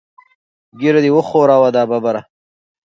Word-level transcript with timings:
ږیره 0.79 0.99
دې 1.03 1.11
وخوره 1.17 1.55
دا 1.75 1.83
ببره. 1.91 2.21